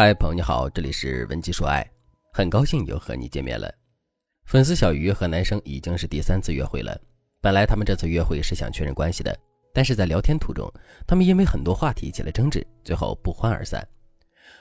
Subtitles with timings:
[0.00, 1.84] 嗨，朋友你好，这里是文姬说爱，
[2.32, 3.68] 很高兴又和你见面了。
[4.44, 6.96] 粉丝小鱼和男生已经是第三次约会了。
[7.40, 9.36] 本来他们这次约会是想确认关系的，
[9.74, 10.72] 但是在聊天途中，
[11.04, 13.84] 他们因为很多话题起了争执，最后不欢而散。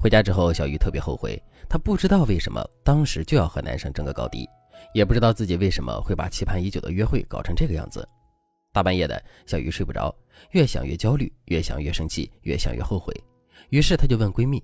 [0.00, 4.48] 回家之后，小鱼特别后悔，她不知道为什么当时就要和男生争个高低，
[4.94, 8.04] 也不知道自己为什么会把期盼已久的约会搞成这个样子。
[8.72, 10.12] 大半夜的，小鱼睡不着，
[10.50, 13.14] 越想越焦虑，越想越生气，越想越后悔。
[13.68, 14.60] 于是她就问闺蜜。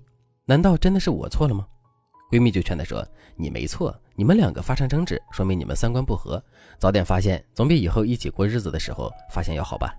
[0.49, 1.67] 难道真的是我错了吗？
[2.31, 6.41] 闺蜜就劝她说：“你没错，你们两个发生争执，说明你们三观不合，
[6.79, 9.93] 早点发现总比以后一起过日子的时候发现要好吧？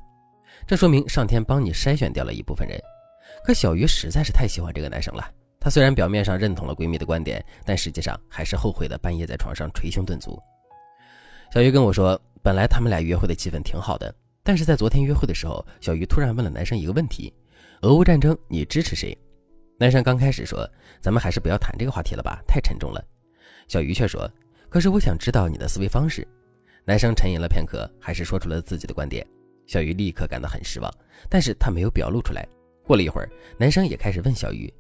[0.67, 2.81] 这说明上天帮你筛选掉了一部分人。”
[3.45, 5.23] 可小鱼实在是太喜欢这个男生了，
[5.61, 10.43] 她虽然表面上认同了闺蜜的观点，但实际上还是后悔的半夜在床上捶胸顿足。
[11.53, 17.31] 小鱼跟我说，本来他们俩约会的气氛挺好的，但是在昨天约会的时候，小鱼突然问了男生一个问题
[17.83, 19.17] ：“俄乌战争，你支持谁？”
[19.81, 20.69] 男生刚开始说
[21.01, 23.01] ：“咱们还是不要谈这个话题了吧，太沉重了。”
[23.69, 24.29] 小鱼却说
[24.69, 26.27] ：“可是我想知道你的思维方式。”
[26.85, 29.25] 男生沉吟了片刻，还是说出了自己的观点。
[29.69, 30.93] 小鱼立刻感到很失望，
[31.31, 32.45] 但是他没有表露出来。
[32.83, 34.73] 过了一会儿，男生也开始问小鱼：“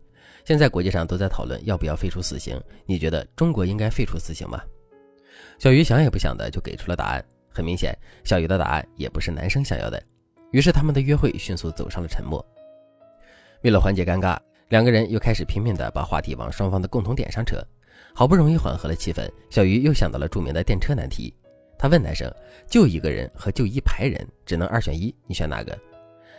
[0.44, 4.60] 现在国际上都在讨论要不要废除死刑，你觉得中国应该废除死刑吗？”
[5.60, 7.24] 小鱼想也不想的就给出了答案。
[7.48, 10.02] 很明显，小鱼的答案也不是男生想要的。
[10.50, 12.44] 于是他们的约会迅速走上了沉默。
[13.62, 14.36] 为了缓解尴尬。
[14.69, 17.56] 两个人又开始拼命地把话题往双方的共同点上扯，
[18.14, 21.34] 好不容易缓和了气氛，小鱼又想到了著名的电车难题。
[21.78, 22.30] 他问男生
[22.69, 25.78] ：“就一个人和就一排人，只能二选一，你选哪个？”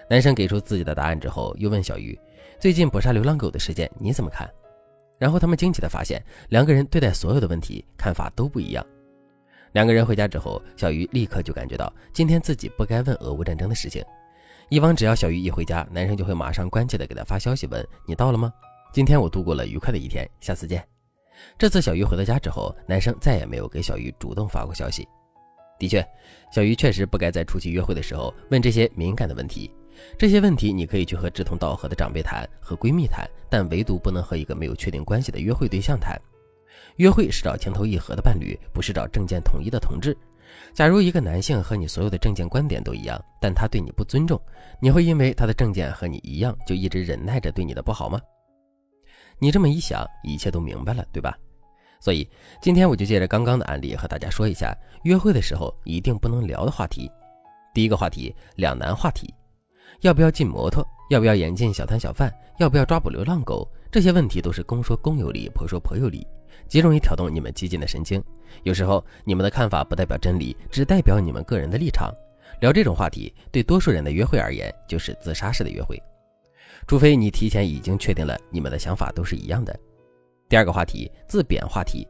[0.10, 2.20] 男生给出自己的答案之后，又问小鱼
[2.60, 4.48] ：“最近捕杀流浪狗的事件你怎么看？”
[5.18, 8.86] 然后他们惊奇地发现，两个人对待所有的问题看法都不一样。
[9.72, 14.04] 两个人回家之后，小鱼立刻就感觉到今天自己不该问俄乌战争的事情。
[14.70, 18.54] 以往只要小鱼一回家，男生就会马上关切的给她发消息问你到了吗？
[18.94, 20.88] 今天我度过了愉快的一天，下次见。
[21.58, 25.08] 这次小鱼回到家之后，男生再也没有给小鱼主动发过消息。
[25.80, 26.06] 的确，
[26.52, 29.72] 小鱼确实不该在出去约会的时候问这些敏感的问题。
[30.20, 36.16] 这些问题你可以去和志同道合的长辈谈，和闺蜜谈，但唯独不能和一个没有确定关系的约会对象谈。
[36.98, 40.16] 约会是找情投意合的伴侣，不是找政见统一的同志。
[40.74, 44.40] 假如一个男性和你所有的政见观点都一样，但他对你不尊重，
[44.80, 48.20] 你会因为他的政见和你一样就一直忍耐着对你的不好吗？
[49.40, 51.38] 你这么一想，一切都明白了，对吧？
[52.00, 52.30] 所以
[52.62, 54.74] 今天我就借着刚刚的案例和大家说一下，
[55.04, 57.12] 约会的时候一定不能聊的话题。
[57.74, 59.34] 第一个话题，两难话题：
[60.02, 60.86] 要不要进摩托？
[61.10, 62.32] 要不要演进小摊小贩？
[62.60, 63.68] 要不要抓捕流浪狗？
[63.92, 66.26] 这些问题都是公说公有理，婆说婆有理。
[66.68, 68.24] 极容易挑动你们激进的神经，
[68.62, 72.14] 有时候你们的看法不代表真理，只代表你们个人的立场。
[72.62, 76.00] 聊这种话题，对多数人的约会而言，就是自杀式的约会，
[76.86, 79.76] 除非你提前已经确定了你们的想法都是一样的。
[80.48, 82.08] 第二个话题，自贬话题。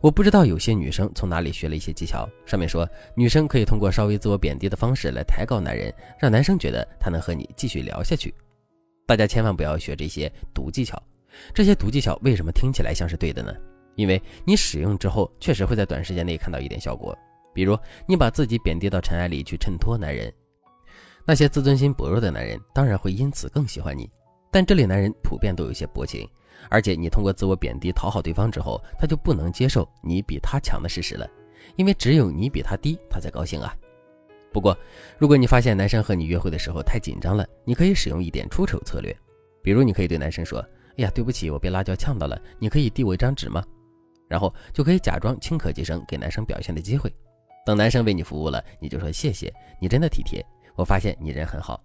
[0.00, 8.34] 我不知道有些女生从哪里学了一些技巧，上面说女生可以通过稍微自我贬低的方式来抬高男人，让男生觉得他能和你继续聊下去。
[9.06, 11.00] 大家千万不要学这些毒技巧。
[11.54, 13.52] 这些毒技巧为什么听起来像是对的呢？
[13.96, 17.16] 因为你使用之后，确实会在短时间内看到一点效果。
[17.52, 20.32] 比如，你把自己贬低到尘埃里去衬托男人，
[21.24, 24.08] 那些自尊心薄弱的男人当然会因此更喜欢你。
[24.50, 26.28] 但这类男人普遍都有些薄情，
[26.68, 31.28] 而且你通过自我贬低讨好对方之后，他就不能接受你比他强的事实了，
[31.76, 33.74] 因为只有你比他低，他才高兴啊。
[34.52, 34.76] 不过，
[35.18, 39.16] 如果你发现男生和你约会的时候太紧张了，你可以使用一点出丑策略，
[39.62, 40.64] 比如你可以对男生说。
[40.98, 42.38] 哎呀，对不起，我被辣椒呛到了。
[42.58, 43.64] 你可以递我一张纸吗？
[44.28, 47.10] 然后就可以假装轻咳几声，给男生表现的机会。
[47.64, 49.50] 等男生为你服务了，你就说谢谢，
[49.80, 50.44] 你真的体贴。
[50.74, 51.80] 我发现你人很好。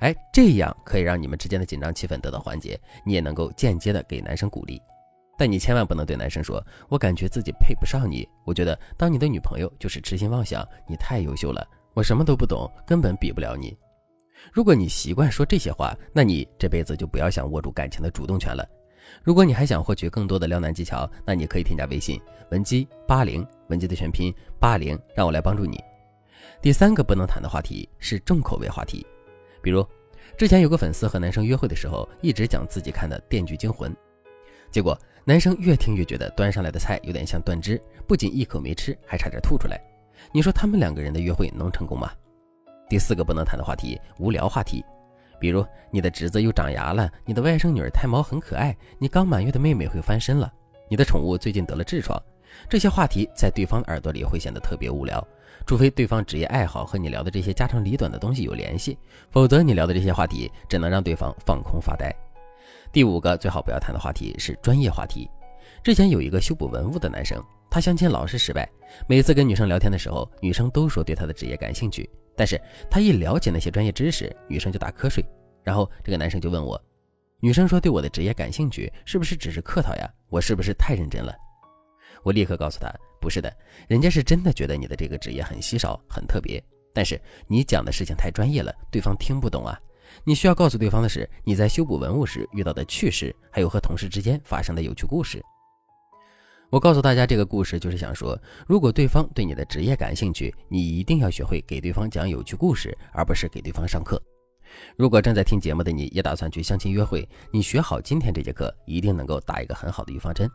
[0.00, 4.80] 哎，这样可以让你们之间的紧张气氛得到缓解，你也能够间接的给男生鼓励。
[5.36, 13.76] 但你千万不能对男生说：“我感觉自己配不上你，我觉得当你的女朋友就是痴心妄想，你太优秀了，我什么都不懂，根本比不了你。”
[14.52, 18.64] 如果你习惯说这些话，那你这辈子就不要想握住感情的主动权了。
[19.22, 22.20] 如果你还想获取更多的撩男技巧，那你可以添加微信
[22.50, 25.82] 文姬八零，文姬的全拼八零，让我来帮助你。
[26.60, 29.06] 第三个不能谈的话题是重口味话题，
[29.68, 29.86] 比如
[30.34, 33.92] 之前有个粉丝和男生约会的时候，一直讲自己看的《电锯惊魂》，
[34.70, 39.78] 结果男生越听越觉得端上来的菜有点像断肢，不仅一口没吃，还差点吐出来。
[40.32, 42.10] 你说他们两个人的约会能成功吗？
[42.88, 44.82] 第四个不能谈的话题，无聊话题，
[45.38, 50.50] 比如你的侄子又长牙了，你的外甥女儿胎毛很可爱，你刚满月的妹妹会翻身了，
[50.88, 52.18] 你的宠物最近得了痔疮，
[52.70, 55.22] 这些话题在对方耳朵里会显得特别无聊，
[55.68, 58.96] 除非对方职业爱好和你聊的这些家长里短的东西有联系，
[59.30, 62.10] 否则你聊的这些话题只能让对方放空发呆。
[62.90, 65.28] 第五个最好不要谈的话题是专业话题。
[65.84, 67.38] 之前有一个修补文物的男生，
[67.70, 68.66] 他相亲老是失败，
[69.06, 72.58] 每次跟女生聊天的时候，女生都说对他的职业感兴趣，但是
[72.90, 75.22] 他一了解那些专业知识，女生就打瞌睡。
[75.62, 76.82] 然后这个男生就问我，
[77.40, 80.10] 女生说对我的职业感兴趣，是不是只是客套呀？
[80.30, 81.34] 我是不是太认真了？
[82.22, 83.54] 我立刻告诉他，不是的，
[83.88, 86.62] 人家是真的觉得你的这个职业很稀少、很特别，
[86.92, 89.78] 但是你讲的事情太专业了，对方听不懂啊。
[90.24, 95.42] 你需要告诉对方的是你在修补文物时遇到的趣事，还有和同事之间发生的有趣故事。
[96.70, 104.20] 我告诉大家这个故事，就是想说，如果对方对你的职业感兴趣，你一定要学会给对方讲有趣故事，而不是给对方上课。
[104.96, 110.46] 如果正在听节目的你也打算去相亲约会，你学好今天这节课，一定能够打一个很好的预防针。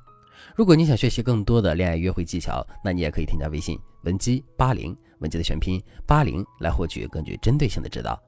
[0.55, 8.21] 如果你想学习更多的恋爱约会技巧，那你也可以添加微信文姬八零，文姬的全拼八零，来获取更具针对性的指导。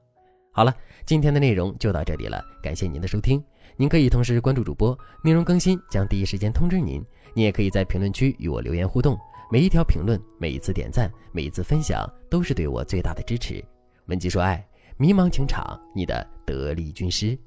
[0.52, 0.74] 好了，
[1.04, 3.42] 今天的内容就到这里了，感谢您的收听。
[3.76, 7.04] 您可以同时关注主播，内容更新将第一时间通知您。
[7.34, 9.18] 你也可以在评论区与我留言互动，
[9.50, 13.62] 每一条评论、每一次点赞、每一次分享，都是对我最大的支持。
[14.06, 14.66] 文姬说爱，
[14.96, 17.38] 迷茫情场，你的得力军师。